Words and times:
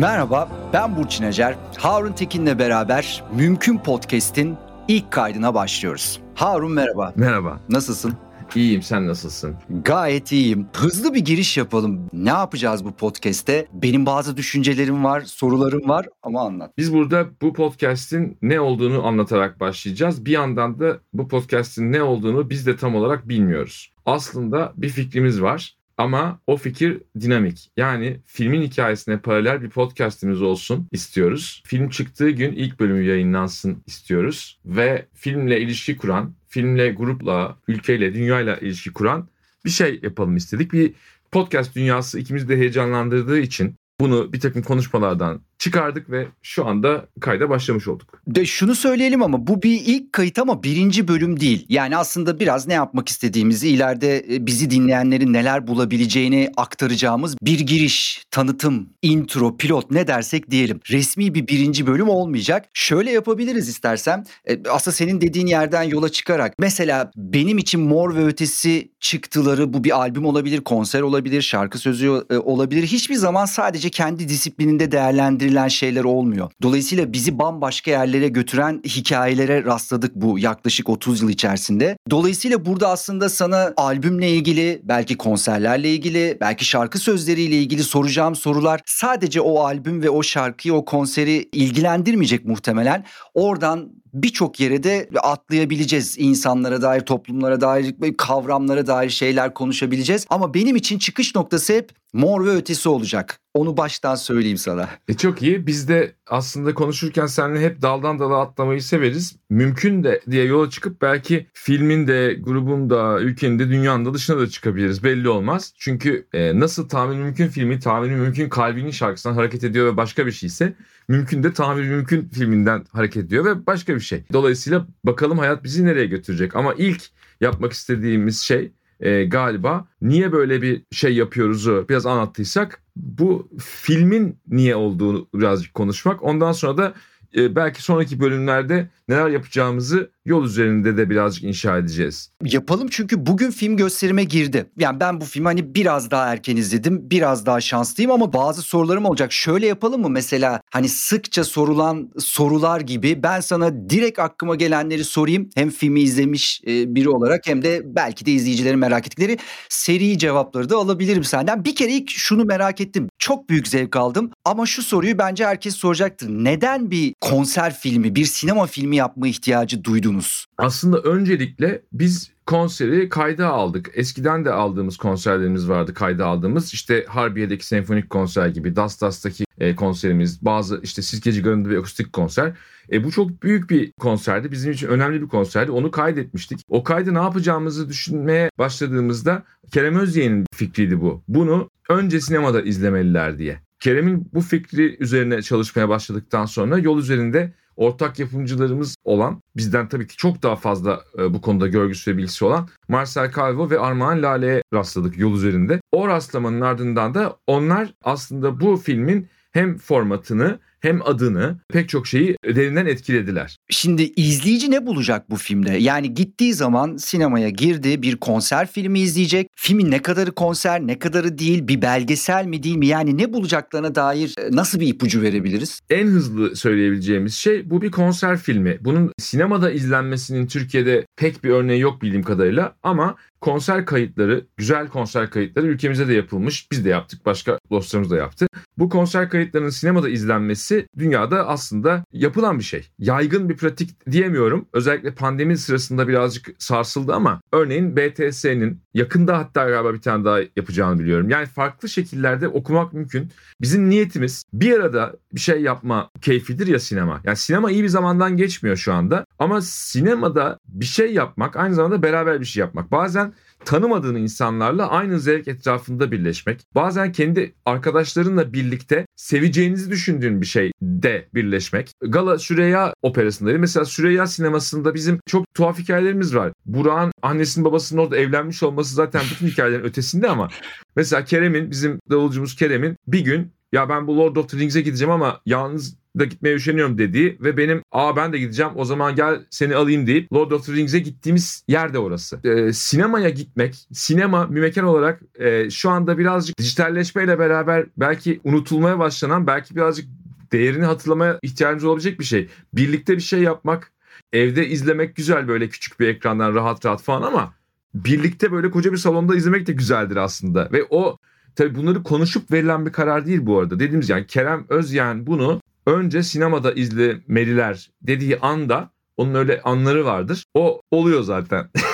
Merhaba, 0.00 0.48
ben 0.72 0.96
Burçin 0.96 1.24
Acar. 1.24 1.56
Harun 1.78 2.12
Tekin'le 2.12 2.58
beraber 2.58 3.24
Mümkün 3.36 3.78
Podcast'in 3.78 4.56
ilk 4.88 5.10
kaydına 5.10 5.54
başlıyoruz. 5.54 6.20
Harun 6.34 6.72
merhaba. 6.72 7.12
Merhaba. 7.16 7.60
Nasılsın? 7.68 8.14
İyiyim 8.54 8.82
sen 8.82 9.06
nasılsın? 9.06 9.56
Gayet 9.84 10.32
iyiyim. 10.32 10.66
Hızlı 10.72 11.14
bir 11.14 11.20
giriş 11.20 11.56
yapalım. 11.56 12.08
Ne 12.12 12.28
yapacağız 12.28 12.84
bu 12.84 12.92
podcast'te? 12.92 13.66
Benim 13.72 14.06
bazı 14.06 14.36
düşüncelerim 14.36 15.04
var, 15.04 15.20
sorularım 15.20 15.88
var 15.88 16.06
ama 16.22 16.40
anlat. 16.40 16.72
Biz 16.78 16.94
burada 16.94 17.26
bu 17.42 17.52
podcast'in 17.52 18.38
ne 18.42 18.60
olduğunu 18.60 19.06
anlatarak 19.06 19.60
başlayacağız. 19.60 20.24
Bir 20.24 20.32
yandan 20.32 20.80
da 20.80 20.98
bu 21.12 21.28
podcast'in 21.28 21.92
ne 21.92 22.02
olduğunu 22.02 22.50
biz 22.50 22.66
de 22.66 22.76
tam 22.76 22.94
olarak 22.94 23.28
bilmiyoruz. 23.28 23.92
Aslında 24.06 24.72
bir 24.76 24.88
fikrimiz 24.88 25.42
var 25.42 25.79
ama 26.00 26.40
o 26.46 26.56
fikir 26.56 27.02
dinamik. 27.20 27.70
Yani 27.76 28.20
filmin 28.26 28.62
hikayesine 28.62 29.18
paralel 29.18 29.62
bir 29.62 29.70
podcastimiz 29.70 30.42
olsun 30.42 30.88
istiyoruz. 30.92 31.62
Film 31.66 31.90
çıktığı 31.90 32.30
gün 32.30 32.52
ilk 32.52 32.80
bölümü 32.80 33.02
yayınlansın 33.02 33.82
istiyoruz. 33.86 34.60
Ve 34.64 35.06
filmle 35.14 35.60
ilişki 35.60 35.96
kuran, 35.96 36.34
filmle, 36.48 36.90
grupla, 36.90 37.58
ülkeyle, 37.68 38.14
dünyayla 38.14 38.56
ilişki 38.56 38.92
kuran 38.92 39.28
bir 39.64 39.70
şey 39.70 40.00
yapalım 40.02 40.36
istedik. 40.36 40.72
Bir 40.72 40.92
podcast 41.32 41.76
dünyası 41.76 42.18
ikimizi 42.18 42.48
de 42.48 42.56
heyecanlandırdığı 42.56 43.38
için 43.38 43.74
bunu 44.00 44.32
bir 44.32 44.40
takım 44.40 44.62
konuşmalardan 44.62 45.40
çıkardık 45.60 46.10
ve 46.10 46.28
şu 46.42 46.66
anda 46.66 47.06
kayda 47.20 47.50
başlamış 47.50 47.88
olduk. 47.88 48.20
De 48.26 48.46
şunu 48.46 48.74
söyleyelim 48.74 49.22
ama 49.22 49.46
bu 49.46 49.62
bir 49.62 49.80
ilk 49.86 50.12
kayıt 50.12 50.38
ama 50.38 50.62
birinci 50.62 51.08
bölüm 51.08 51.40
değil. 51.40 51.66
Yani 51.68 51.96
aslında 51.96 52.40
biraz 52.40 52.66
ne 52.66 52.74
yapmak 52.74 53.08
istediğimizi 53.08 53.68
ileride 53.68 54.24
e, 54.34 54.46
bizi 54.46 54.70
dinleyenlerin 54.70 55.32
neler 55.32 55.66
bulabileceğini 55.66 56.52
aktaracağımız 56.56 57.36
bir 57.42 57.60
giriş, 57.60 58.24
tanıtım, 58.30 58.88
intro, 59.02 59.56
pilot 59.56 59.90
ne 59.90 60.06
dersek 60.06 60.50
diyelim. 60.50 60.80
Resmi 60.90 61.34
bir 61.34 61.46
birinci 61.46 61.86
bölüm 61.86 62.08
olmayacak. 62.08 62.68
Şöyle 62.74 63.10
yapabiliriz 63.10 63.68
istersen. 63.68 64.26
E, 64.48 64.58
aslında 64.70 64.94
senin 64.94 65.20
dediğin 65.20 65.46
yerden 65.46 65.82
yola 65.82 66.08
çıkarak 66.08 66.54
mesela 66.58 67.10
benim 67.16 67.58
için 67.58 67.80
Mor 67.80 68.14
ve 68.14 68.24
Ötesi 68.24 68.90
çıktıları 69.00 69.72
bu 69.72 69.84
bir 69.84 69.96
albüm 69.96 70.24
olabilir, 70.24 70.60
konser 70.60 71.00
olabilir, 71.00 71.42
şarkı 71.42 71.78
sözü 71.78 72.24
e, 72.30 72.36
olabilir. 72.36 72.82
Hiçbir 72.82 73.14
zaman 73.14 73.44
sadece 73.44 73.90
kendi 73.90 74.28
disiplininde 74.28 74.92
değerlendirilmez 74.92 75.49
verilen 75.50 75.68
şeyler 75.68 76.04
olmuyor. 76.04 76.50
Dolayısıyla 76.62 77.12
bizi 77.12 77.38
bambaşka 77.38 77.90
yerlere 77.90 78.28
götüren 78.28 78.80
hikayelere 78.84 79.64
rastladık 79.64 80.14
bu 80.14 80.38
yaklaşık 80.38 80.88
30 80.88 81.22
yıl 81.22 81.28
içerisinde. 81.28 81.96
Dolayısıyla 82.10 82.66
burada 82.66 82.88
aslında 82.88 83.28
sana 83.28 83.72
albümle 83.76 84.30
ilgili, 84.30 84.80
belki 84.84 85.16
konserlerle 85.16 85.90
ilgili, 85.90 86.38
belki 86.40 86.64
şarkı 86.64 86.98
sözleriyle 86.98 87.56
ilgili 87.56 87.82
soracağım 87.82 88.36
sorular 88.36 88.80
sadece 88.86 89.40
o 89.40 89.60
albüm 89.60 90.02
ve 90.02 90.10
o 90.10 90.22
şarkıyı, 90.22 90.74
o 90.74 90.84
konseri 90.84 91.48
ilgilendirmeyecek 91.52 92.44
muhtemelen. 92.44 93.04
Oradan 93.34 93.92
birçok 94.14 94.60
yere 94.60 94.82
de 94.82 95.08
atlayabileceğiz. 95.22 96.16
insanlara 96.18 96.82
dair, 96.82 97.00
toplumlara 97.00 97.60
dair, 97.60 97.94
kavramlara 98.18 98.86
dair 98.86 99.10
şeyler 99.10 99.54
konuşabileceğiz. 99.54 100.26
Ama 100.30 100.54
benim 100.54 100.76
için 100.76 100.98
çıkış 100.98 101.34
noktası 101.34 101.72
hep 101.72 101.90
mor 102.12 102.46
ve 102.46 102.50
ötesi 102.50 102.88
olacak. 102.88 103.40
Onu 103.54 103.76
baştan 103.76 104.14
söyleyeyim 104.14 104.56
sana. 104.56 104.88
E 105.08 105.14
çok 105.14 105.42
iyi. 105.42 105.66
Biz 105.66 105.88
de 105.88 106.14
aslında 106.26 106.74
konuşurken 106.74 107.26
seninle 107.26 107.60
hep 107.60 107.82
daldan 107.82 108.18
dala 108.18 108.40
atlamayı 108.40 108.82
severiz. 108.82 109.36
Mümkün 109.50 110.04
de 110.04 110.20
diye 110.30 110.44
yola 110.44 110.70
çıkıp 110.70 111.02
belki 111.02 111.46
filmin 111.52 112.06
de, 112.06 112.34
grubun 112.40 112.90
da, 112.90 113.20
ülkenin 113.20 113.58
de, 113.58 113.68
dünyanın 113.68 114.04
da 114.04 114.14
dışına 114.14 114.38
da 114.38 114.48
çıkabiliriz. 114.48 115.04
Belli 115.04 115.28
olmaz. 115.28 115.72
Çünkü 115.78 116.26
e, 116.32 116.60
nasıl 116.60 116.88
tahmin 116.88 117.18
mümkün 117.18 117.48
filmi, 117.48 117.80
tahmin 117.80 118.12
mümkün 118.12 118.48
kalbinin 118.48 118.90
şarkısından 118.90 119.34
hareket 119.34 119.64
ediyor 119.64 119.92
ve 119.92 119.96
başka 119.96 120.26
bir 120.26 120.32
şeyse 120.32 120.74
mümkün 121.10 121.42
de 121.42 121.52
tahmin 121.52 121.84
mümkün 121.84 122.28
filminden 122.28 122.84
hareket 122.92 123.24
ediyor 123.24 123.44
ve 123.44 123.66
başka 123.66 123.94
bir 123.94 124.00
şey. 124.00 124.24
Dolayısıyla 124.32 124.86
bakalım 125.04 125.38
hayat 125.38 125.64
bizi 125.64 125.84
nereye 125.84 126.06
götürecek. 126.06 126.56
Ama 126.56 126.74
ilk 126.74 127.02
yapmak 127.40 127.72
istediğimiz 127.72 128.40
şey 128.40 128.72
e, 129.00 129.24
galiba 129.24 129.88
niye 130.02 130.32
böyle 130.32 130.62
bir 130.62 130.82
şey 130.90 131.14
yapıyoruzu 131.14 131.86
biraz 131.88 132.06
anlattıysak 132.06 132.82
bu 132.96 133.48
filmin 133.58 134.38
niye 134.48 134.76
olduğunu 134.76 135.28
birazcık 135.34 135.74
konuşmak. 135.74 136.22
Ondan 136.22 136.52
sonra 136.52 136.76
da 136.78 136.94
e, 137.36 137.56
belki 137.56 137.82
sonraki 137.82 138.20
bölümlerde 138.20 138.88
neler 139.08 139.28
yapacağımızı 139.28 140.10
yol 140.24 140.44
üzerinde 140.44 140.96
de 140.96 141.10
birazcık 141.10 141.44
inşa 141.44 141.78
edeceğiz. 141.78 142.30
Yapalım 142.44 142.88
çünkü 142.90 143.26
bugün 143.26 143.50
film 143.50 143.76
gösterime 143.76 144.24
girdi. 144.24 144.66
Yani 144.78 145.00
ben 145.00 145.20
bu 145.20 145.24
filmi 145.24 145.46
hani 145.46 145.74
biraz 145.74 146.10
daha 146.10 146.32
erken 146.32 146.56
izledim. 146.56 147.10
Biraz 147.10 147.46
daha 147.46 147.60
şanslıyım 147.60 148.10
ama 148.10 148.32
bazı 148.32 148.62
sorularım 148.62 149.04
olacak. 149.04 149.32
Şöyle 149.32 149.66
yapalım 149.66 150.00
mı 150.00 150.10
mesela 150.10 150.60
hani 150.70 150.88
sıkça 150.88 151.44
sorulan 151.44 152.10
sorular 152.18 152.80
gibi 152.80 153.22
ben 153.22 153.40
sana 153.40 153.90
direkt 153.90 154.18
aklıma 154.18 154.54
gelenleri 154.54 155.04
sorayım. 155.04 155.50
Hem 155.54 155.70
filmi 155.70 156.00
izlemiş 156.00 156.60
e, 156.66 156.94
biri 156.94 157.08
olarak 157.08 157.46
hem 157.46 157.62
de 157.62 157.82
belki 157.84 158.26
de 158.26 158.32
izleyicilerin 158.32 158.78
merak 158.78 159.06
ettikleri 159.06 159.38
seri 159.68 160.18
cevapları 160.18 160.70
da 160.70 160.76
alabilirim 160.76 161.24
senden. 161.24 161.64
Bir 161.64 161.74
kere 161.74 161.92
ilk 161.92 162.10
şunu 162.10 162.44
merak 162.44 162.80
ettim. 162.80 163.08
Çok 163.18 163.48
büyük 163.48 163.68
zevk 163.68 163.96
aldım 163.96 164.30
ama 164.44 164.66
şu 164.66 164.82
soruyu 164.82 165.18
bence 165.18 165.46
herkes 165.46 165.74
soracaktır. 165.74 166.28
Neden 166.28 166.90
bir 166.90 167.14
konser 167.20 167.74
filmi, 167.74 168.14
bir 168.14 168.24
sinema 168.24 168.66
filmi 168.66 168.96
yapma 168.96 169.28
ihtiyacı 169.28 169.84
duydunuz? 170.10 170.46
Aslında 170.58 170.98
öncelikle 170.98 171.82
biz 171.92 172.32
konseri 172.46 173.08
kayda 173.08 173.48
aldık. 173.48 173.90
Eskiden 173.94 174.44
de 174.44 174.50
aldığımız 174.50 174.96
konserlerimiz 174.96 175.68
vardı 175.68 175.94
kayda 175.94 176.26
aldığımız. 176.26 176.74
İşte 176.74 177.04
Harbiye'deki 177.08 177.66
senfonik 177.66 178.10
konser 178.10 178.48
gibi, 178.48 178.76
Dastas'taki 178.76 179.44
e, 179.58 179.76
konserimiz, 179.76 180.44
bazı 180.44 180.80
işte 180.82 181.02
Sirkeci 181.02 181.42
Garı'nda 181.42 181.70
bir 181.70 181.76
akustik 181.76 182.12
konser. 182.12 182.52
E, 182.92 183.04
bu 183.04 183.10
çok 183.10 183.42
büyük 183.42 183.70
bir 183.70 183.92
konserdi. 183.92 184.52
Bizim 184.52 184.72
için 184.72 184.88
önemli 184.88 185.22
bir 185.22 185.28
konserdi. 185.28 185.70
Onu 185.70 185.90
kaydetmiştik. 185.90 186.60
O 186.68 186.84
kaydı 186.84 187.14
ne 187.14 187.18
yapacağımızı 187.18 187.88
düşünmeye 187.88 188.50
başladığımızda 188.58 189.42
Kerem 189.72 189.96
Özyeğin'in 189.96 190.44
fikriydi 190.54 191.00
bu. 191.00 191.22
Bunu 191.28 191.70
önce 191.88 192.20
sinemada 192.20 192.62
izlemeliler 192.62 193.38
diye. 193.38 193.60
Kerem'in 193.80 194.28
bu 194.34 194.40
fikri 194.40 194.96
üzerine 195.00 195.42
çalışmaya 195.42 195.88
başladıktan 195.88 196.46
sonra 196.46 196.78
yol 196.78 196.98
üzerinde 196.98 197.52
ortak 197.76 198.18
yapımcılarımız 198.18 198.96
olan 199.04 199.42
bizden 199.56 199.88
tabii 199.88 200.06
ki 200.06 200.16
çok 200.16 200.42
daha 200.42 200.56
fazla 200.56 201.00
e, 201.18 201.34
bu 201.34 201.40
konuda 201.40 201.68
görgüsü 201.68 202.12
ve 202.12 202.16
bilgisi 202.16 202.44
olan 202.44 202.68
Marcel 202.88 203.32
Calvo 203.32 203.70
ve 203.70 203.78
Armağan 203.78 204.22
Lale'ye 204.22 204.62
rastladık 204.74 205.18
yol 205.18 205.34
üzerinde. 205.34 205.80
O 205.92 206.08
rastlamanın 206.08 206.60
ardından 206.60 207.14
da 207.14 207.36
onlar 207.46 207.94
aslında 208.04 208.60
bu 208.60 208.76
filmin 208.76 209.28
hem 209.52 209.78
formatını 209.78 210.58
hem 210.80 211.02
adını 211.02 211.58
pek 211.72 211.88
çok 211.88 212.06
şeyi 212.06 212.36
derinden 212.44 212.86
etkilediler. 212.86 213.56
Şimdi 213.70 214.02
izleyici 214.02 214.70
ne 214.70 214.86
bulacak 214.86 215.30
bu 215.30 215.36
filmde? 215.36 215.70
Yani 215.70 216.14
gittiği 216.14 216.54
zaman 216.54 216.96
sinemaya 216.96 217.48
girdi 217.48 218.02
bir 218.02 218.16
konser 218.16 218.66
filmi 218.66 219.00
izleyecek. 219.00 219.48
Filmin 219.56 219.90
ne 219.90 220.02
kadarı 220.02 220.32
konser 220.32 220.80
ne 220.80 220.98
kadarı 220.98 221.38
değil 221.38 221.68
bir 221.68 221.82
belgesel 221.82 222.46
mi 222.46 222.62
değil 222.62 222.76
mi? 222.76 222.86
Yani 222.86 223.18
ne 223.18 223.32
bulacaklarına 223.32 223.94
dair 223.94 224.34
e, 224.38 224.56
nasıl 224.56 224.80
bir 224.80 224.86
ipucu 224.86 225.22
verebiliriz? 225.22 225.80
En 225.90 226.06
hızlı 226.06 226.56
söyleyebileceğimiz 226.56 227.34
şey 227.34 227.70
bu 227.70 227.82
bir 227.82 227.90
konser 227.90 228.38
filmi. 228.38 228.78
Bunun 228.80 229.12
sinemada 229.18 229.70
izlenmesinin 229.70 230.46
Türkiye'de 230.46 231.06
pek 231.16 231.44
bir 231.44 231.50
örneği 231.50 231.80
yok 231.80 232.02
bildiğim 232.02 232.22
kadarıyla 232.22 232.76
ama 232.82 233.16
konser 233.40 233.86
kayıtları, 233.86 234.46
güzel 234.56 234.88
konser 234.88 235.30
kayıtları 235.30 235.66
ülkemizde 235.66 236.08
de 236.08 236.14
yapılmış. 236.14 236.70
Biz 236.72 236.84
de 236.84 236.88
yaptık, 236.88 237.26
başka 237.26 237.58
dostlarımız 237.70 238.10
da 238.10 238.16
yaptı. 238.16 238.46
Bu 238.78 238.88
konser 238.88 239.30
kayıtlarının 239.30 239.70
sinemada 239.70 240.08
izlenmesi 240.08 240.69
dünyada 240.98 241.48
aslında 241.48 242.04
yapılan 242.12 242.58
bir 242.58 242.64
şey. 242.64 242.88
Yaygın 242.98 243.48
bir 243.48 243.56
pratik 243.56 244.06
diyemiyorum. 244.10 244.66
Özellikle 244.72 245.14
pandemi 245.14 245.58
sırasında 245.58 246.08
birazcık 246.08 246.48
sarsıldı 246.58 247.14
ama 247.14 247.40
örneğin 247.52 247.96
BTS'nin 247.96 248.80
yakında 248.94 249.38
hatta 249.38 249.70
galiba 249.70 249.94
bir 249.94 250.00
tane 250.00 250.24
daha 250.24 250.38
yapacağını 250.56 251.00
biliyorum. 251.00 251.30
Yani 251.30 251.46
farklı 251.46 251.88
şekillerde 251.88 252.48
okumak 252.48 252.92
mümkün. 252.92 253.30
Bizim 253.60 253.90
niyetimiz 253.90 254.44
bir 254.52 254.72
arada 254.72 255.16
bir 255.34 255.40
şey 255.40 255.62
yapma 255.62 256.10
keyfidir 256.20 256.66
ya 256.66 256.78
sinema. 256.78 257.20
Yani 257.24 257.36
sinema 257.36 257.70
iyi 257.70 257.82
bir 257.82 257.88
zamandan 257.88 258.36
geçmiyor 258.36 258.76
şu 258.76 258.92
anda. 258.92 259.24
Ama 259.38 259.60
sinemada 259.60 260.58
bir 260.68 260.84
şey 260.84 261.14
yapmak 261.14 261.56
aynı 261.56 261.74
zamanda 261.74 262.02
beraber 262.02 262.40
bir 262.40 262.46
şey 262.46 262.60
yapmak. 262.60 262.92
Bazen 262.92 263.32
tanımadığın 263.64 264.14
insanlarla 264.14 264.90
aynı 264.90 265.20
zevk 265.20 265.48
etrafında 265.48 266.12
birleşmek, 266.12 266.60
bazen 266.74 267.12
kendi 267.12 267.54
arkadaşlarınla 267.66 268.52
birlikte 268.52 269.06
seveceğinizi 269.16 269.90
düşündüğün 269.90 270.40
bir 270.40 270.46
şeyde 270.46 271.28
birleşmek. 271.34 271.92
Gala 272.02 272.38
Süreyya 272.38 272.94
operasındaydı. 273.02 273.58
Mesela 273.58 273.84
Süreyya 273.84 274.26
sinemasında 274.26 274.94
bizim 274.94 275.20
çok 275.26 275.54
tuhaf 275.54 275.78
hikayelerimiz 275.78 276.34
var. 276.34 276.52
Burak'ın 276.66 277.12
annesinin 277.22 277.64
babasının 277.64 278.00
orada 278.00 278.16
evlenmiş 278.16 278.62
olması 278.62 278.94
zaten 278.94 279.22
bütün 279.34 279.46
hikayelerin 279.46 279.84
ötesinde 279.84 280.28
ama 280.28 280.48
mesela 280.96 281.24
Kerem'in 281.24 281.70
bizim 281.70 282.00
davulcumuz 282.10 282.56
Kerem'in 282.56 282.96
bir 283.06 283.20
gün 283.20 283.52
ya 283.72 283.88
ben 283.88 284.06
bu 284.06 284.18
Lord 284.18 284.36
of 284.36 284.48
the 284.48 284.58
Rings'e 284.58 284.80
gideceğim 284.80 285.12
ama 285.12 285.40
yalnız 285.46 285.96
da 286.18 286.24
gitmeye 286.24 286.54
üşeniyorum 286.54 286.98
dediği 286.98 287.38
ve 287.40 287.56
benim 287.56 287.82
aa 287.92 288.16
ben 288.16 288.32
de 288.32 288.38
gideceğim 288.38 288.72
o 288.76 288.84
zaman 288.84 289.14
gel 289.14 289.40
seni 289.50 289.76
alayım 289.76 290.06
deyip 290.06 290.32
Lord 290.32 290.50
of 290.50 290.66
the 290.66 290.72
Rings'e 290.72 290.98
gittiğimiz 290.98 291.64
yer 291.68 291.94
de 291.94 291.98
orası. 291.98 292.40
Ee, 292.44 292.72
sinemaya 292.72 293.30
gitmek, 293.30 293.74
sinema 293.92 294.54
bir 294.54 294.60
mekan 294.60 294.84
olarak 294.84 295.20
e, 295.38 295.70
şu 295.70 295.90
anda 295.90 296.18
birazcık 296.18 296.58
dijitalleşmeyle 296.58 297.38
beraber 297.38 297.86
belki 297.96 298.40
unutulmaya 298.44 298.98
başlanan 298.98 299.46
belki 299.46 299.76
birazcık 299.76 300.06
değerini 300.52 300.84
hatırlamaya 300.84 301.38
ihtiyacımız 301.42 301.84
olabilecek 301.84 302.20
bir 302.20 302.24
şey. 302.24 302.48
Birlikte 302.74 303.16
bir 303.16 303.22
şey 303.22 303.40
yapmak, 303.40 303.92
evde 304.32 304.68
izlemek 304.68 305.16
güzel 305.16 305.48
böyle 305.48 305.68
küçük 305.68 306.00
bir 306.00 306.08
ekrandan 306.08 306.54
rahat 306.54 306.86
rahat 306.86 307.02
falan 307.02 307.22
ama 307.22 307.54
birlikte 307.94 308.52
böyle 308.52 308.70
koca 308.70 308.92
bir 308.92 308.96
salonda 308.96 309.36
izlemek 309.36 309.66
de 309.66 309.72
güzeldir 309.72 310.16
aslında. 310.16 310.68
Ve 310.72 310.84
o 310.90 311.18
tabii 311.56 311.74
bunları 311.74 312.02
konuşup 312.02 312.52
verilen 312.52 312.86
bir 312.86 312.92
karar 312.92 313.26
değil 313.26 313.46
bu 313.46 313.58
arada. 313.58 313.80
Dediğimiz 313.80 314.08
yani 314.08 314.26
Kerem 314.26 314.66
Özyen 314.68 315.26
bunu 315.26 315.60
önce 315.86 316.22
sinemada 316.22 316.72
izlemeliler 316.72 317.90
dediği 318.02 318.38
anda 318.38 318.90
onun 319.16 319.34
öyle 319.34 319.60
anları 319.62 320.04
vardır. 320.04 320.44
O 320.54 320.80
oluyor 320.90 321.22
zaten. 321.22 321.70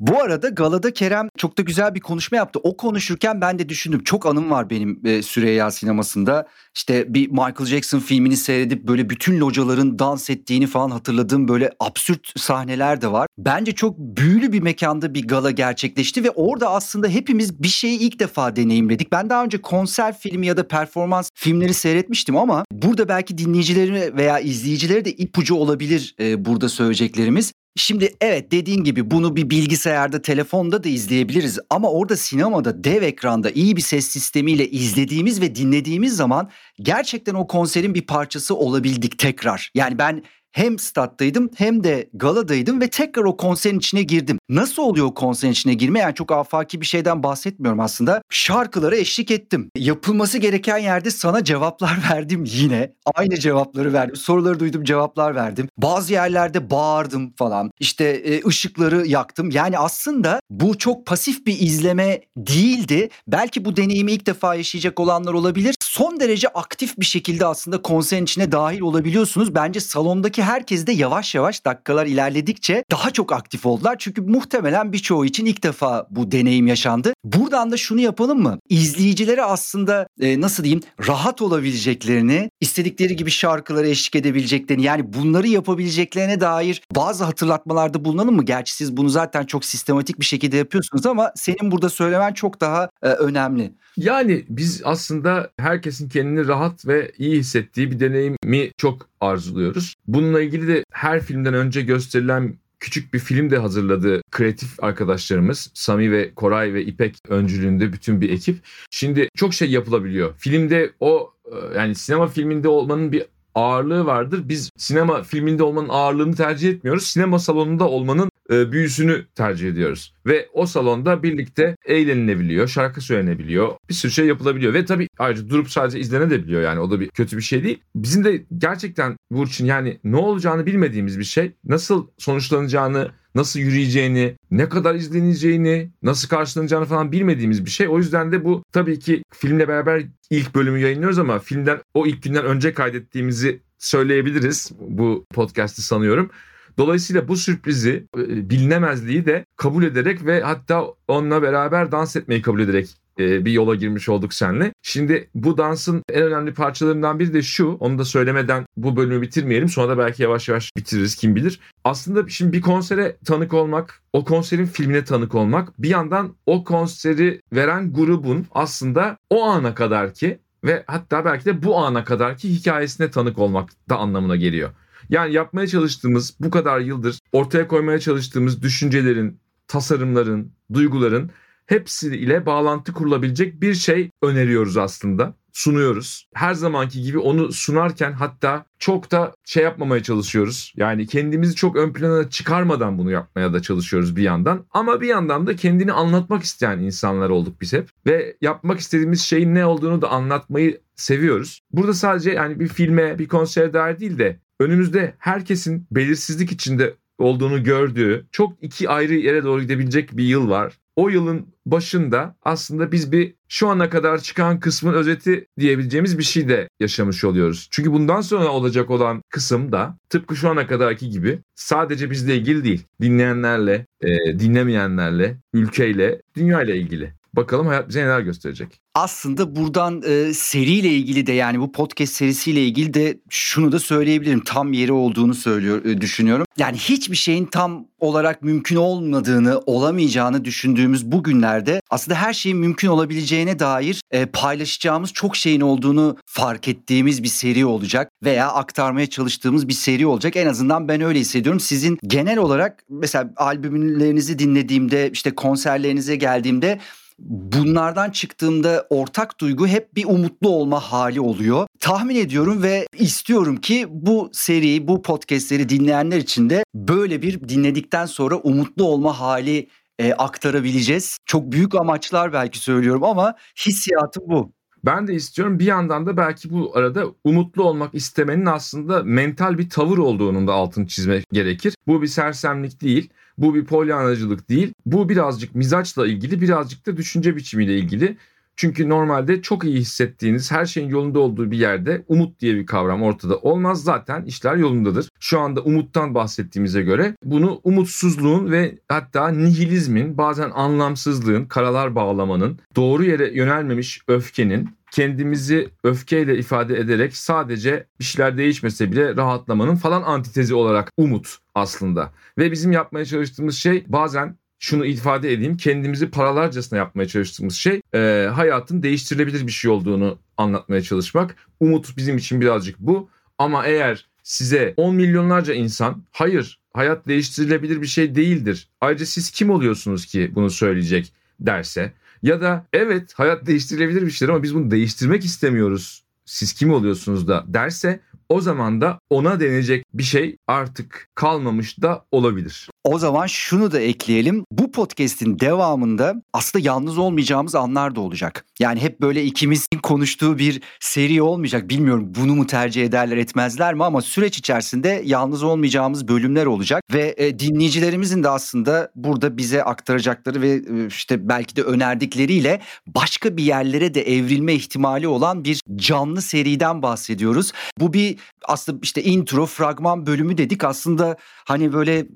Bu 0.00 0.22
arada 0.22 0.48
galada 0.48 0.92
Kerem 0.92 1.28
çok 1.38 1.58
da 1.58 1.62
güzel 1.62 1.94
bir 1.94 2.00
konuşma 2.00 2.36
yaptı. 2.36 2.60
O 2.62 2.76
konuşurken 2.76 3.40
ben 3.40 3.58
de 3.58 3.68
düşündüm. 3.68 4.04
Çok 4.04 4.26
anım 4.26 4.50
var 4.50 4.70
benim 4.70 5.00
e, 5.04 5.22
Süreyya 5.22 5.70
sinemasında. 5.70 6.46
İşte 6.74 7.14
bir 7.14 7.30
Michael 7.30 7.64
Jackson 7.64 7.98
filmini 7.98 8.36
seyredip 8.36 8.88
böyle 8.88 9.10
bütün 9.10 9.40
locaların 9.40 9.98
dans 9.98 10.30
ettiğini 10.30 10.66
falan 10.66 10.90
hatırladığım 10.90 11.48
böyle 11.48 11.70
absürt 11.80 12.40
sahneler 12.40 13.00
de 13.00 13.12
var. 13.12 13.26
Bence 13.38 13.72
çok 13.72 13.98
büyülü 13.98 14.52
bir 14.52 14.62
mekanda 14.62 15.14
bir 15.14 15.28
gala 15.28 15.50
gerçekleşti 15.50 16.24
ve 16.24 16.30
orada 16.30 16.70
aslında 16.70 17.08
hepimiz 17.08 17.62
bir 17.62 17.68
şeyi 17.68 17.98
ilk 17.98 18.20
defa 18.20 18.56
deneyimledik. 18.56 19.12
Ben 19.12 19.30
daha 19.30 19.44
önce 19.44 19.62
konser 19.62 20.18
filmi 20.18 20.46
ya 20.46 20.56
da 20.56 20.68
performans 20.68 21.30
filmleri 21.34 21.74
seyretmiştim 21.74 22.36
ama 22.36 22.64
burada 22.72 23.08
belki 23.08 23.38
dinleyicilerime 23.38 24.16
veya 24.16 24.38
izleyicilere 24.38 25.04
de 25.04 25.12
ipucu 25.12 25.54
olabilir 25.54 26.14
e, 26.20 26.44
burada 26.44 26.68
söyleyeceklerimiz. 26.68 27.52
Şimdi 27.78 28.14
evet 28.20 28.52
dediğin 28.52 28.84
gibi 28.84 29.10
bunu 29.10 29.36
bir 29.36 29.50
bilgisayarda, 29.50 30.22
telefonda 30.22 30.84
da 30.84 30.88
izleyebiliriz 30.88 31.58
ama 31.70 31.90
orada 31.90 32.16
sinemada 32.16 32.84
dev 32.84 33.02
ekranda 33.02 33.50
iyi 33.50 33.76
bir 33.76 33.82
ses 33.82 34.06
sistemiyle 34.06 34.70
izlediğimiz 34.70 35.40
ve 35.40 35.54
dinlediğimiz 35.54 36.16
zaman 36.16 36.50
gerçekten 36.80 37.34
o 37.34 37.46
konserin 37.46 37.94
bir 37.94 38.06
parçası 38.06 38.56
olabildik 38.56 39.18
tekrar. 39.18 39.70
Yani 39.74 39.98
ben 39.98 40.22
hem 40.56 40.78
stat'taydım 40.78 41.50
hem 41.56 41.84
de 41.84 42.10
galadaydım 42.14 42.80
ve 42.80 42.88
tekrar 42.90 43.24
o 43.24 43.36
konserin 43.36 43.78
içine 43.78 44.02
girdim. 44.02 44.38
Nasıl 44.48 44.82
oluyor 44.82 45.06
o 45.06 45.14
konserin 45.14 45.52
içine 45.52 45.74
girme? 45.74 45.98
Yani 45.98 46.14
çok 46.14 46.32
afaki 46.32 46.80
bir 46.80 46.86
şeyden 46.86 47.22
bahsetmiyorum 47.22 47.80
aslında. 47.80 48.22
Şarkılara 48.30 48.96
eşlik 48.96 49.30
ettim. 49.30 49.70
Yapılması 49.76 50.38
gereken 50.38 50.78
yerde 50.78 51.10
sana 51.10 51.44
cevaplar 51.44 51.98
verdim 52.10 52.44
yine. 52.46 52.92
Aynı 53.14 53.38
cevapları 53.38 53.92
verdim. 53.92 54.16
Soruları 54.16 54.60
duydum 54.60 54.84
cevaplar 54.84 55.34
verdim. 55.34 55.68
Bazı 55.78 56.12
yerlerde 56.12 56.70
bağırdım 56.70 57.32
falan. 57.36 57.70
İşte 57.80 58.04
e, 58.04 58.46
ışıkları 58.46 59.06
yaktım. 59.06 59.50
Yani 59.50 59.78
aslında 59.78 60.40
bu 60.50 60.78
çok 60.78 61.06
pasif 61.06 61.46
bir 61.46 61.60
izleme 61.60 62.20
değildi. 62.36 63.08
Belki 63.28 63.64
bu 63.64 63.76
deneyimi 63.76 64.12
ilk 64.12 64.26
defa 64.26 64.54
yaşayacak 64.54 65.00
olanlar 65.00 65.32
olabilir. 65.32 65.74
Son 65.80 66.20
derece 66.20 66.48
aktif 66.48 66.98
bir 66.98 67.04
şekilde 67.04 67.46
aslında 67.46 67.82
konserin 67.82 68.24
içine 68.24 68.52
dahil 68.52 68.80
olabiliyorsunuz. 68.80 69.54
Bence 69.54 69.80
salondaki 69.80 70.45
herkes 70.46 70.86
de 70.86 70.92
yavaş 70.92 71.34
yavaş 71.34 71.64
dakikalar 71.64 72.06
ilerledikçe 72.06 72.84
daha 72.90 73.10
çok 73.10 73.32
aktif 73.32 73.66
oldular. 73.66 73.96
Çünkü 73.98 74.22
muhtemelen 74.22 74.92
birçoğu 74.92 75.24
için 75.24 75.46
ilk 75.46 75.62
defa 75.62 76.06
bu 76.10 76.32
deneyim 76.32 76.66
yaşandı. 76.66 77.12
Buradan 77.24 77.70
da 77.70 77.76
şunu 77.76 78.00
yapalım 78.00 78.42
mı? 78.42 78.58
İzleyicilere 78.68 79.42
aslında 79.42 80.06
e, 80.20 80.40
nasıl 80.40 80.64
diyeyim 80.64 80.82
rahat 81.08 81.42
olabileceklerini, 81.42 82.50
istedikleri 82.60 83.16
gibi 83.16 83.30
şarkılara 83.30 83.86
eşlik 83.86 84.16
edebileceklerini 84.16 84.84
yani 84.84 85.12
bunları 85.12 85.48
yapabileceklerine 85.48 86.40
dair 86.40 86.82
bazı 86.96 87.24
hatırlatmalarda 87.24 88.04
bulunalım 88.04 88.36
mı? 88.36 88.44
Gerçi 88.44 88.72
siz 88.72 88.96
bunu 88.96 89.08
zaten 89.08 89.44
çok 89.44 89.64
sistematik 89.64 90.20
bir 90.20 90.24
şekilde 90.24 90.56
yapıyorsunuz 90.56 91.06
ama 91.06 91.32
senin 91.34 91.70
burada 91.70 91.90
söylemen 91.90 92.32
çok 92.32 92.60
daha 92.60 92.88
e, 93.02 93.08
önemli. 93.08 93.72
Yani 93.96 94.44
biz 94.48 94.82
aslında 94.84 95.50
herkesin 95.60 96.08
kendini 96.08 96.48
rahat 96.48 96.86
ve 96.86 97.12
iyi 97.18 97.38
hissettiği 97.38 97.90
bir 97.90 98.00
deneyimi 98.00 98.70
çok 98.76 99.08
arzuluyoruz. 99.20 99.94
Bununla 100.06 100.40
ilgili 100.40 100.68
de 100.68 100.84
her 100.92 101.20
filmden 101.20 101.54
önce 101.54 101.82
gösterilen 101.82 102.56
küçük 102.80 103.14
bir 103.14 103.18
film 103.18 103.50
de 103.50 103.58
hazırladı 103.58 104.22
kreatif 104.30 104.84
arkadaşlarımız 104.84 105.70
Sami 105.74 106.12
ve 106.12 106.34
Koray 106.34 106.74
ve 106.74 106.84
İpek 106.84 107.16
öncülüğünde 107.28 107.92
bütün 107.92 108.20
bir 108.20 108.30
ekip. 108.30 108.58
Şimdi 108.90 109.28
çok 109.36 109.54
şey 109.54 109.70
yapılabiliyor. 109.70 110.34
Filmde 110.38 110.92
o 111.00 111.32
e, 111.44 111.78
yani 111.78 111.94
sinema 111.94 112.26
filminde 112.26 112.68
olmanın 112.68 113.12
bir 113.12 113.22
ağırlığı 113.54 114.06
vardır. 114.06 114.42
Biz 114.44 114.70
sinema 114.76 115.22
filminde 115.22 115.62
olmanın 115.62 115.88
ağırlığını 115.88 116.36
tercih 116.36 116.70
etmiyoruz. 116.70 117.06
Sinema 117.06 117.38
salonunda 117.38 117.88
olmanın 117.88 118.30
e, 118.52 118.72
büyüsünü 118.72 119.24
tercih 119.34 119.68
ediyoruz. 119.68 120.14
Ve 120.26 120.48
o 120.52 120.66
salonda 120.66 121.22
birlikte 121.22 121.76
eğlenilebiliyor, 121.86 122.68
şarkı 122.68 123.00
söylenebiliyor, 123.00 123.72
bir 123.88 123.94
sürü 123.94 124.12
şey 124.12 124.26
yapılabiliyor. 124.26 124.74
Ve 124.74 124.84
tabii 124.84 125.08
ayrıca 125.18 125.50
durup 125.50 125.70
sadece 125.70 126.00
izlenebiliyor 126.00 126.62
yani 126.62 126.80
o 126.80 126.90
da 126.90 127.00
bir 127.00 127.08
kötü 127.08 127.36
bir 127.36 127.42
şey 127.42 127.64
değil. 127.64 127.80
Bizim 127.94 128.24
de 128.24 128.44
gerçekten 128.58 129.16
Burçin 129.30 129.66
yani 129.66 130.00
ne 130.04 130.16
olacağını 130.16 130.66
bilmediğimiz 130.66 131.18
bir 131.18 131.24
şey, 131.24 131.52
nasıl 131.64 132.06
sonuçlanacağını, 132.18 133.10
nasıl 133.34 133.60
yürüyeceğini, 133.60 134.36
ne 134.50 134.68
kadar 134.68 134.94
izleneceğini, 134.94 135.90
nasıl 136.02 136.28
karşılanacağını 136.28 136.84
falan 136.84 137.12
bilmediğimiz 137.12 137.64
bir 137.64 137.70
şey. 137.70 137.88
O 137.88 137.98
yüzden 137.98 138.32
de 138.32 138.44
bu 138.44 138.62
tabii 138.72 138.98
ki 138.98 139.22
filmle 139.32 139.68
beraber 139.68 140.02
ilk 140.30 140.54
bölümü 140.54 140.78
yayınlıyoruz 140.78 141.18
ama 141.18 141.38
filmden 141.38 141.80
o 141.94 142.06
ilk 142.06 142.22
günden 142.22 142.44
önce 142.44 142.72
kaydettiğimizi 142.72 143.60
söyleyebiliriz 143.78 144.72
bu 144.80 145.26
podcast'ı 145.34 145.82
sanıyorum. 145.82 146.30
Dolayısıyla 146.78 147.28
bu 147.28 147.36
sürprizi, 147.36 148.06
e, 148.16 148.50
bilinemezliği 148.50 149.26
de 149.26 149.44
kabul 149.56 149.84
ederek 149.84 150.26
ve 150.26 150.40
hatta 150.40 150.84
onunla 151.08 151.42
beraber 151.42 151.92
dans 151.92 152.16
etmeyi 152.16 152.42
kabul 152.42 152.60
ederek 152.60 152.88
e, 153.18 153.44
bir 153.44 153.52
yola 153.52 153.74
girmiş 153.74 154.08
olduk 154.08 154.34
seninle. 154.34 154.72
Şimdi 154.82 155.30
bu 155.34 155.58
dansın 155.58 156.02
en 156.12 156.22
önemli 156.22 156.54
parçalarından 156.54 157.18
biri 157.18 157.34
de 157.34 157.42
şu. 157.42 157.68
Onu 157.68 157.98
da 157.98 158.04
söylemeden 158.04 158.66
bu 158.76 158.96
bölümü 158.96 159.22
bitirmeyelim. 159.22 159.68
Sonra 159.68 159.88
da 159.88 159.98
belki 159.98 160.22
yavaş 160.22 160.48
yavaş 160.48 160.76
bitiririz 160.76 161.14
kim 161.14 161.36
bilir. 161.36 161.60
Aslında 161.84 162.28
şimdi 162.28 162.52
bir 162.52 162.60
konsere 162.60 163.16
tanık 163.24 163.54
olmak, 163.54 164.02
o 164.12 164.24
konserin 164.24 164.66
filmine 164.66 165.04
tanık 165.04 165.34
olmak, 165.34 165.82
bir 165.82 165.88
yandan 165.88 166.34
o 166.46 166.64
konseri 166.64 167.40
veren 167.52 167.92
grubun 167.92 168.46
aslında 168.52 169.16
o 169.30 169.44
ana 169.44 169.74
kadar 169.74 170.14
ki 170.14 170.38
ve 170.64 170.84
hatta 170.86 171.24
belki 171.24 171.44
de 171.44 171.62
bu 171.62 171.78
ana 171.78 172.04
kadar 172.04 172.36
ki 172.36 172.54
hikayesine 172.54 173.10
tanık 173.10 173.38
olmak 173.38 173.70
da 173.88 173.96
anlamına 173.96 174.36
geliyor. 174.36 174.70
Yani 175.10 175.32
yapmaya 175.32 175.66
çalıştığımız 175.66 176.36
bu 176.40 176.50
kadar 176.50 176.80
yıldır 176.80 177.18
ortaya 177.32 177.68
koymaya 177.68 177.98
çalıştığımız 178.00 178.62
düşüncelerin, 178.62 179.40
tasarımların, 179.68 180.52
duyguların 180.72 181.30
hepsi 181.66 182.16
ile 182.16 182.46
bağlantı 182.46 182.92
kurulabilecek 182.92 183.60
bir 183.60 183.74
şey 183.74 184.10
öneriyoruz 184.22 184.76
aslında. 184.76 185.34
Sunuyoruz. 185.52 186.28
Her 186.34 186.54
zamanki 186.54 187.02
gibi 187.02 187.18
onu 187.18 187.52
sunarken 187.52 188.12
hatta 188.12 188.64
çok 188.78 189.10
da 189.10 189.34
şey 189.44 189.62
yapmamaya 189.62 190.02
çalışıyoruz. 190.02 190.72
Yani 190.76 191.06
kendimizi 191.06 191.54
çok 191.54 191.76
ön 191.76 191.92
plana 191.92 192.30
çıkarmadan 192.30 192.98
bunu 192.98 193.10
yapmaya 193.10 193.52
da 193.52 193.62
çalışıyoruz 193.62 194.16
bir 194.16 194.22
yandan. 194.22 194.66
Ama 194.70 195.00
bir 195.00 195.06
yandan 195.06 195.46
da 195.46 195.56
kendini 195.56 195.92
anlatmak 195.92 196.42
isteyen 196.42 196.78
insanlar 196.78 197.30
olduk 197.30 197.60
biz 197.60 197.72
hep. 197.72 197.90
Ve 198.06 198.36
yapmak 198.40 198.80
istediğimiz 198.80 199.20
şeyin 199.20 199.54
ne 199.54 199.66
olduğunu 199.66 200.02
da 200.02 200.08
anlatmayı 200.08 200.80
seviyoruz. 200.96 201.60
Burada 201.72 201.94
sadece 201.94 202.30
yani 202.30 202.60
bir 202.60 202.68
filme, 202.68 203.18
bir 203.18 203.28
konsere 203.28 203.72
dair 203.72 204.00
değil 204.00 204.18
de 204.18 204.40
önümüzde 204.60 205.14
herkesin 205.18 205.86
belirsizlik 205.90 206.52
içinde 206.52 206.94
olduğunu 207.18 207.62
gördüğü 207.62 208.26
çok 208.32 208.52
iki 208.60 208.88
ayrı 208.88 209.14
yere 209.14 209.44
doğru 209.44 209.62
gidebilecek 209.62 210.16
bir 210.16 210.24
yıl 210.24 210.50
var. 210.50 210.78
O 210.96 211.08
yılın 211.08 211.46
başında 211.66 212.36
aslında 212.42 212.92
biz 212.92 213.12
bir 213.12 213.34
şu 213.48 213.68
ana 213.68 213.90
kadar 213.90 214.18
çıkan 214.18 214.60
kısmın 214.60 214.94
özeti 214.94 215.46
diyebileceğimiz 215.58 216.18
bir 216.18 216.22
şey 216.22 216.48
de 216.48 216.68
yaşamış 216.80 217.24
oluyoruz. 217.24 217.68
Çünkü 217.70 217.92
bundan 217.92 218.20
sonra 218.20 218.48
olacak 218.48 218.90
olan 218.90 219.22
kısım 219.30 219.72
da 219.72 219.98
tıpkı 220.10 220.36
şu 220.36 220.48
ana 220.48 220.66
kadarki 220.66 221.10
gibi 221.10 221.38
sadece 221.54 222.10
bizle 222.10 222.36
ilgili 222.36 222.64
değil. 222.64 222.84
Dinleyenlerle, 223.00 223.86
e, 224.00 224.38
dinlemeyenlerle, 224.38 225.36
ülkeyle, 225.52 226.22
dünyayla 226.36 226.74
ilgili. 226.74 227.12
Bakalım 227.36 227.66
hayat 227.66 227.88
bize 227.88 228.02
neler 228.02 228.20
gösterecek. 228.20 228.80
Aslında 228.94 229.56
buradan 229.56 230.02
e, 230.02 230.34
seriyle 230.34 230.88
ilgili 230.88 231.26
de 231.26 231.32
yani 231.32 231.60
bu 231.60 231.72
podcast 231.72 232.12
serisiyle 232.12 232.64
ilgili 232.64 232.94
de 232.94 233.18
şunu 233.30 233.72
da 233.72 233.78
söyleyebilirim. 233.78 234.44
Tam 234.44 234.72
yeri 234.72 234.92
olduğunu 234.92 235.34
söylüyor 235.34 235.84
e, 235.84 236.00
düşünüyorum. 236.00 236.46
Yani 236.58 236.76
hiçbir 236.76 237.16
şeyin 237.16 237.46
tam 237.46 237.86
olarak 237.98 238.42
mümkün 238.42 238.76
olmadığını, 238.76 239.62
olamayacağını 239.66 240.44
düşündüğümüz 240.44 241.12
bu 241.12 241.22
günlerde 241.22 241.80
aslında 241.90 242.18
her 242.18 242.32
şeyin 242.32 242.58
mümkün 242.58 242.88
olabileceğine 242.88 243.58
dair 243.58 244.00
e, 244.10 244.26
paylaşacağımız 244.26 245.12
çok 245.12 245.36
şeyin 245.36 245.60
olduğunu 245.60 246.16
fark 246.26 246.68
ettiğimiz 246.68 247.22
bir 247.22 247.28
seri 247.28 247.66
olacak 247.66 248.10
veya 248.24 248.52
aktarmaya 248.52 249.06
çalıştığımız 249.06 249.68
bir 249.68 249.72
seri 249.72 250.06
olacak. 250.06 250.36
En 250.36 250.46
azından 250.46 250.88
ben 250.88 251.00
öyle 251.00 251.18
hissediyorum. 251.18 251.60
Sizin 251.60 251.98
genel 252.06 252.38
olarak 252.38 252.82
mesela 252.88 253.32
albümlerinizi 253.36 254.38
dinlediğimde, 254.38 255.10
işte 255.10 255.34
konserlerinize 255.34 256.16
geldiğimde 256.16 256.78
bunlardan 257.18 258.10
çıktığımda 258.10 258.86
ortak 258.90 259.40
duygu 259.40 259.66
hep 259.66 259.94
bir 259.94 260.04
umutlu 260.04 260.48
olma 260.48 260.80
hali 260.80 261.20
oluyor. 261.20 261.66
Tahmin 261.80 262.16
ediyorum 262.16 262.62
ve 262.62 262.86
istiyorum 262.98 263.56
ki 263.56 263.86
bu 263.90 264.30
seri, 264.32 264.88
bu 264.88 265.02
podcastleri 265.02 265.68
dinleyenler 265.68 266.18
için 266.18 266.50
de 266.50 266.64
böyle 266.74 267.22
bir 267.22 267.48
dinledikten 267.48 268.06
sonra 268.06 268.36
umutlu 268.36 268.84
olma 268.84 269.20
hali 269.20 269.68
e, 269.98 270.12
aktarabileceğiz. 270.12 271.18
Çok 271.26 271.52
büyük 271.52 271.74
amaçlar 271.74 272.32
belki 272.32 272.58
söylüyorum 272.58 273.04
ama 273.04 273.34
hissiyatım 273.66 274.22
bu. 274.26 274.55
Ben 274.86 275.06
de 275.06 275.14
istiyorum 275.14 275.58
bir 275.58 275.64
yandan 275.64 276.06
da 276.06 276.16
belki 276.16 276.50
bu 276.50 276.76
arada 276.76 277.06
umutlu 277.24 277.62
olmak 277.62 277.94
istemenin 277.94 278.46
aslında 278.46 279.02
mental 279.02 279.58
bir 279.58 279.70
tavır 279.70 279.98
olduğunun 279.98 280.46
da 280.46 280.52
altını 280.52 280.86
çizmek 280.86 281.24
gerekir. 281.32 281.74
Bu 281.86 282.02
bir 282.02 282.06
sersemlik 282.06 282.82
değil. 282.82 283.10
Bu 283.38 283.54
bir 283.54 283.64
polyanacılık 283.64 284.48
değil. 284.48 284.72
Bu 284.86 285.08
birazcık 285.08 285.54
mizaçla 285.54 286.06
ilgili, 286.06 286.40
birazcık 286.40 286.86
da 286.86 286.96
düşünce 286.96 287.36
biçimiyle 287.36 287.78
ilgili. 287.78 288.16
Çünkü 288.56 288.88
normalde 288.88 289.42
çok 289.42 289.64
iyi 289.64 289.76
hissettiğiniz 289.76 290.52
her 290.52 290.66
şeyin 290.66 290.88
yolunda 290.88 291.18
olduğu 291.18 291.50
bir 291.50 291.58
yerde 291.58 292.04
umut 292.08 292.40
diye 292.40 292.54
bir 292.54 292.66
kavram 292.66 293.02
ortada 293.02 293.38
olmaz. 293.38 293.84
Zaten 293.84 294.24
işler 294.24 294.56
yolundadır. 294.56 295.08
Şu 295.20 295.40
anda 295.40 295.60
umuttan 295.62 296.14
bahsettiğimize 296.14 296.82
göre 296.82 297.14
bunu 297.24 297.60
umutsuzluğun 297.64 298.50
ve 298.50 298.78
hatta 298.88 299.28
nihilizmin 299.28 300.18
bazen 300.18 300.50
anlamsızlığın, 300.50 301.44
karalar 301.44 301.94
bağlamanın, 301.94 302.58
doğru 302.76 303.04
yere 303.04 303.34
yönelmemiş 303.34 304.00
öfkenin 304.08 304.75
kendimizi 304.92 305.70
öfkeyle 305.84 306.38
ifade 306.38 306.78
ederek 306.78 307.16
sadece 307.16 307.86
işler 307.98 308.38
değişmese 308.38 308.92
bile 308.92 309.16
rahatlamanın 309.16 309.76
falan 309.76 310.02
antitezi 310.02 310.54
olarak 310.54 310.92
umut 310.96 311.36
aslında. 311.54 312.12
Ve 312.38 312.52
bizim 312.52 312.72
yapmaya 312.72 313.04
çalıştığımız 313.04 313.56
şey 313.56 313.84
bazen 313.88 314.36
şunu 314.58 314.86
ifade 314.86 315.32
edeyim 315.32 315.56
kendimizi 315.56 316.10
paralarcasına 316.10 316.78
yapmaya 316.78 317.08
çalıştığımız 317.08 317.54
şey 317.54 317.82
e, 317.94 318.28
hayatın 318.34 318.82
değiştirilebilir 318.82 319.46
bir 319.46 319.52
şey 319.52 319.70
olduğunu 319.70 320.18
anlatmaya 320.36 320.82
çalışmak. 320.82 321.36
Umut 321.60 321.96
bizim 321.96 322.16
için 322.16 322.40
birazcık 322.40 322.78
bu 322.78 323.08
ama 323.38 323.66
eğer 323.66 324.06
size 324.22 324.74
10 324.76 324.94
milyonlarca 324.94 325.54
insan 325.54 326.02
hayır 326.12 326.58
hayat 326.72 327.08
değiştirilebilir 327.08 327.82
bir 327.82 327.86
şey 327.86 328.14
değildir. 328.14 328.68
Ayrıca 328.80 329.06
siz 329.06 329.30
kim 329.30 329.50
oluyorsunuz 329.50 330.06
ki 330.06 330.30
bunu 330.34 330.50
söyleyecek 330.50 331.12
derse 331.40 331.92
ya 332.22 332.40
da 332.40 332.66
evet 332.72 333.12
hayat 333.14 333.46
değiştirilebilir 333.46 334.02
bir 334.02 334.10
şeydir 334.10 334.32
ama 334.32 334.42
biz 334.42 334.54
bunu 334.54 334.70
değiştirmek 334.70 335.24
istemiyoruz. 335.24 336.04
Siz 336.24 336.52
kim 336.52 336.72
oluyorsunuz 336.72 337.28
da 337.28 337.44
derse 337.46 338.00
o 338.28 338.40
zaman 338.40 338.80
da 338.80 338.98
ona 339.10 339.40
denecek 339.40 339.84
bir 339.94 340.02
şey 340.02 340.36
artık 340.46 341.08
kalmamış 341.14 341.82
da 341.82 342.04
olabilir. 342.10 342.70
O 342.86 342.98
zaman 342.98 343.26
şunu 343.26 343.72
da 343.72 343.80
ekleyelim. 343.80 344.44
Bu 344.50 344.72
podcast'in 344.72 345.38
devamında 345.38 346.14
aslında 346.32 346.64
yalnız 346.66 346.98
olmayacağımız 346.98 347.54
anlar 347.54 347.94
da 347.94 348.00
olacak. 348.00 348.44
Yani 348.58 348.80
hep 348.80 349.00
böyle 349.00 349.24
ikimizin 349.24 349.78
konuştuğu 349.82 350.38
bir 350.38 350.60
seri 350.80 351.22
olmayacak. 351.22 351.68
Bilmiyorum 351.68 352.12
bunu 352.18 352.34
mu 352.34 352.46
tercih 352.46 352.84
ederler 352.84 353.16
etmezler 353.16 353.74
mi 353.74 353.84
ama 353.84 354.00
süreç 354.00 354.38
içerisinde 354.38 355.02
yalnız 355.04 355.42
olmayacağımız 355.42 356.08
bölümler 356.08 356.46
olacak 356.46 356.82
ve 356.92 357.14
e, 357.16 357.38
dinleyicilerimizin 357.38 358.22
de 358.22 358.28
aslında 358.28 358.90
burada 358.94 359.36
bize 359.36 359.64
aktaracakları 359.64 360.42
ve 360.42 360.50
e, 360.50 360.86
işte 360.86 361.28
belki 361.28 361.56
de 361.56 361.62
önerdikleriyle 361.62 362.60
başka 362.86 363.36
bir 363.36 363.44
yerlere 363.44 363.94
de 363.94 364.02
evrilme 364.02 364.54
ihtimali 364.54 365.08
olan 365.08 365.44
bir 365.44 365.60
canlı 365.76 366.22
seriden 366.22 366.82
bahsediyoruz. 366.82 367.52
Bu 367.80 367.92
bir 367.92 368.16
aslında 368.44 368.78
işte 368.82 369.02
intro 369.02 369.46
fragman 369.46 370.06
bölümü 370.06 370.38
dedik 370.38 370.64
aslında 370.64 371.16
hani 371.44 371.72
böyle 371.72 371.98
e, 371.98 372.06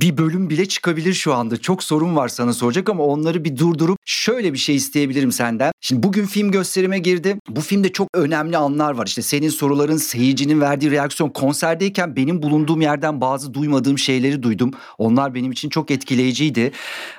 bir 0.00 0.11
bölüm 0.18 0.50
bile 0.50 0.66
çıkabilir 0.66 1.12
şu 1.12 1.34
anda. 1.34 1.56
Çok 1.56 1.82
sorun 1.82 2.16
var 2.16 2.28
sana 2.28 2.52
soracak 2.52 2.88
ama 2.88 3.04
onları 3.04 3.44
bir 3.44 3.56
durdurup 3.56 3.98
şöyle 4.04 4.52
bir 4.52 4.58
şey 4.58 4.76
isteyebilirim 4.76 5.32
senden. 5.32 5.72
Şimdi 5.80 6.02
bugün 6.02 6.26
film 6.26 6.50
gösterime 6.50 6.98
girdi. 6.98 7.36
Bu 7.48 7.60
filmde 7.60 7.92
çok 7.92 8.08
önemli 8.14 8.56
anlar 8.56 8.92
var. 8.92 9.06
İşte 9.06 9.22
senin 9.22 9.48
soruların, 9.48 9.96
seyircinin 9.96 10.60
verdiği 10.60 10.90
reaksiyon 10.90 11.30
konserdeyken 11.30 12.16
benim 12.16 12.42
bulunduğum 12.42 12.80
yerden 12.80 13.20
bazı 13.20 13.54
duymadığım 13.54 13.98
şeyleri 13.98 14.42
duydum. 14.42 14.70
Onlar 14.98 15.34
benim 15.34 15.52
için 15.52 15.68
çok 15.68 15.90
etkileyiciydi. 15.90 16.72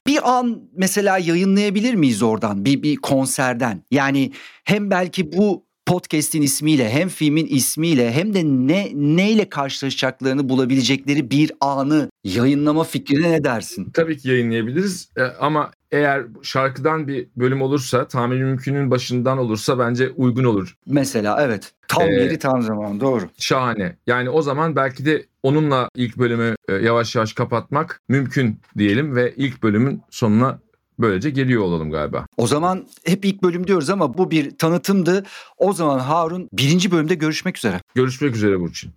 Bir 0.08 0.38
an 0.38 0.62
mesela 0.78 1.18
yayınlayabilir 1.18 1.94
miyiz 1.94 2.24
oradan 2.24 2.66
bir 2.66 2.84
bir 2.84 2.96
konserden? 2.96 3.84
Yani 3.92 4.32
hem 4.64 4.92
belki 4.92 5.34
bu 5.34 5.64
podcast'in 5.94 6.42
ismiyle 6.42 6.90
hem 6.90 7.10
filmin 7.10 7.48
ismiyle 7.48 8.12
hem 8.12 8.34
de 8.34 8.44
ne 8.44 8.92
neyle 8.94 9.50
karşılaşacaklarını 9.50 10.50
bulabilecekleri 10.50 11.32
bir 11.32 11.52
anı 11.62 12.10
yayınlama 12.24 12.84
fikrine 12.84 13.32
ne 13.32 13.44
dersin? 13.44 13.92
Tabii 13.94 14.18
ki 14.18 14.30
yayınlayabiliriz 14.30 15.10
e, 15.18 15.22
ama 15.24 15.72
eğer 15.92 16.24
şarkıdan 16.42 17.08
bir 17.08 17.28
bölüm 17.36 17.62
olursa 17.62 18.08
tahmin 18.08 18.38
mümkünün 18.38 18.92
başından 18.92 19.38
olursa 19.38 19.80
bence 19.80 20.10
uygun 20.10 20.44
olur. 20.44 20.78
Mesela 20.86 21.38
evet 21.42 21.74
tam 21.88 22.10
ee, 22.10 22.14
yeri 22.14 22.40
tam 22.40 22.62
zaman 22.62 23.00
doğru. 23.00 23.30
Şahane 23.38 23.96
yani 24.08 24.30
o 24.30 24.42
zaman 24.42 24.76
belki 24.76 25.06
de 25.06 25.26
onunla 25.44 25.90
ilk 25.96 26.18
bölümü 26.18 26.56
e, 26.70 26.74
yavaş 26.74 27.16
yavaş 27.16 27.34
kapatmak 27.34 28.02
mümkün 28.10 28.60
diyelim 28.78 29.16
ve 29.16 29.34
ilk 29.38 29.64
bölümün 29.64 30.02
sonuna 30.10 30.60
Böylece 31.00 31.30
geliyor 31.30 31.64
olalım 31.64 31.92
galiba. 31.92 32.26
O 32.38 32.48
zaman 32.48 32.88
hep 33.06 33.26
ilk 33.26 33.44
bölüm 33.44 33.68
diyoruz 33.68 33.90
ama 33.90 34.18
bu 34.18 34.32
bir 34.32 34.58
tanıtımdı. 34.58 35.24
O 35.58 35.74
zaman 35.74 36.00
Harun 36.00 36.50
birinci 36.54 36.92
bölümde 36.92 37.16
görüşmek 37.16 37.58
üzere. 37.58 37.82
Görüşmek 37.96 38.36
üzere 38.36 38.60
Burçin. 38.60 38.92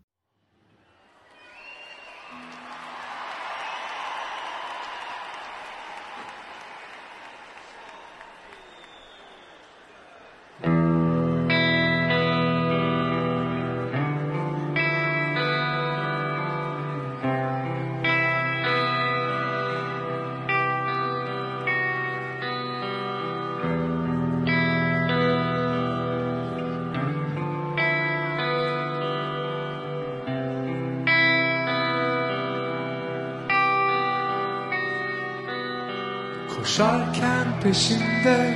Koşarken 36.76 37.60
peşinde 37.62 38.54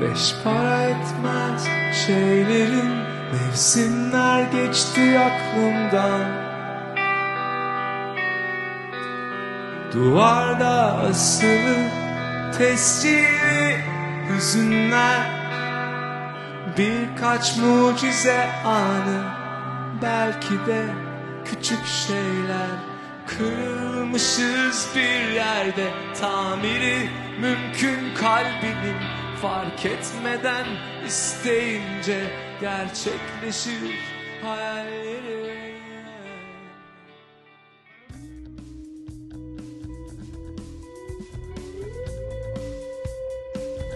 Beş 0.00 0.34
para 0.44 0.82
etmez 0.82 1.68
şeylerin 2.06 2.92
Mevsimler 3.32 4.42
geçti 4.42 5.18
aklımdan 5.18 6.24
Duvarda 9.92 10.96
asılı 10.96 11.76
tescilli 12.58 13.76
hüzünler 14.28 15.20
Birkaç 16.78 17.56
mucize 17.56 18.48
anı 18.64 19.22
Belki 20.02 20.66
de 20.66 20.84
küçük 21.44 21.86
şeyler 21.86 22.95
Kırılmışız 23.26 24.88
bir 24.96 25.32
yerde 25.34 25.90
tamiri 26.20 27.08
mümkün 27.40 28.14
kalbinin 28.14 28.96
Fark 29.42 29.86
etmeden 29.86 30.66
isteyince 31.06 32.30
gerçekleşir 32.60 33.98
hayalleri 34.42 35.76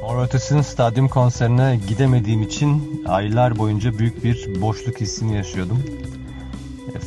Mor 0.02 0.25
Ötesi'nin 0.25 0.62
stadyum 0.62 1.08
konserine 1.08 1.80
gidemediğim 1.88 2.42
için 2.42 3.02
aylar 3.08 3.58
boyunca 3.58 3.99
büyük 3.99 4.25
bir 4.25 4.60
boşluk 4.60 5.00
hissini 5.00 5.37
yaşıyordum 5.37 5.84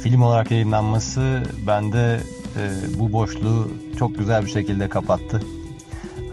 film 0.04 0.22
olarak 0.22 0.52
yayınlanması 0.52 1.44
bende 1.68 2.20
e, 2.58 3.00
bu 3.00 3.14
boşluğu 3.14 3.72
çok 4.00 4.18
güzel 4.18 4.46
bir 4.46 4.50
şekilde 4.50 4.90
kapattı. 4.90 5.42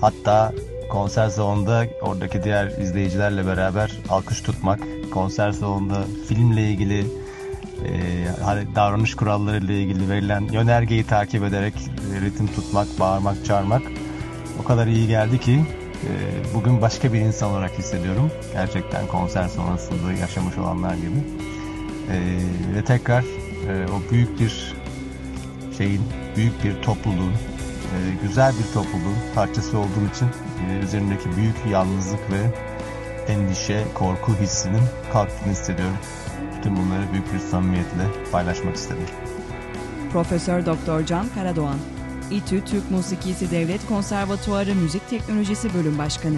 Hatta 0.00 0.53
konser 0.89 1.29
salonunda 1.29 1.87
oradaki 2.03 2.43
diğer 2.43 2.67
izleyicilerle 2.67 3.47
beraber 3.47 3.93
alkış 4.09 4.41
tutmak, 4.41 4.81
konser 5.12 5.53
salonunda 5.53 6.05
filmle 6.29 6.71
ilgili 6.71 6.99
e, 6.99 7.95
davranış 8.75 9.15
kuralları 9.15 9.65
ile 9.65 9.83
ilgili 9.83 10.09
verilen 10.09 10.49
yönergeyi 10.53 11.05
takip 11.05 11.45
ederek 11.45 11.75
ritim 12.23 12.47
tutmak, 12.47 12.87
bağırmak, 13.00 13.45
çağırmak 13.45 13.83
o 14.61 14.65
kadar 14.65 14.87
iyi 14.87 15.09
geldi 15.09 15.41
ki 15.41 15.65
e, 16.05 16.11
bugün 16.55 16.81
başka 16.81 17.12
bir 17.12 17.21
insan 17.21 17.50
olarak 17.50 17.79
hissediyorum. 17.79 18.31
Gerçekten 18.53 19.07
konser 19.07 19.49
sonrasında 19.49 20.12
yaşamış 20.12 20.59
olanlar 20.59 20.95
gibi. 20.95 21.25
E, 22.11 22.39
ve 22.77 22.85
tekrar 22.85 23.25
e, 23.69 23.87
o 23.93 24.11
büyük 24.11 24.40
bir 24.40 24.75
şeyin, 25.79 26.02
büyük 26.37 26.64
bir 26.64 26.83
topluluğun, 26.83 27.33
e, 27.33 27.97
güzel 28.23 28.52
bir 28.52 28.75
topluluğun 28.75 29.19
parçası 29.35 29.79
olduğum 29.79 30.07
için 30.14 30.29
e, 30.69 30.85
üzerindeki 30.85 31.37
büyük 31.37 31.57
yalnızlık 31.71 32.21
ve 32.31 32.40
endişe, 33.33 33.85
korku 33.95 34.37
hissinin 34.40 34.83
kalktığını 35.12 35.52
hissediyorum. 35.52 35.97
Bütün 36.59 36.76
bunları 36.76 37.12
büyük 37.12 37.33
bir 37.33 37.38
samimiyetle 37.38 38.07
paylaşmak 38.33 38.76
istedim. 38.76 39.07
Profesör 40.12 40.67
Doktor 40.67 41.07
Can 41.07 41.26
Karadoğan, 41.35 41.79
İTÜ 42.31 42.64
Türk 42.64 42.90
Musikisi 42.90 43.50
Devlet 43.50 43.87
Konservatuarı 43.87 44.75
Müzik 44.75 45.11
Teknolojisi 45.11 45.75
Bölüm 45.75 45.99
Başkanı. 45.99 46.37